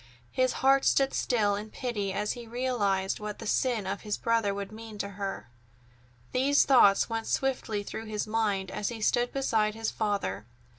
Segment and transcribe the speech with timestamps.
[0.31, 4.51] His heart stood still in pity as he realized what the sin of his brother
[4.51, 5.51] would mean to her.
[6.31, 10.47] These thoughts went swiftly through his mind as he stood beside his father.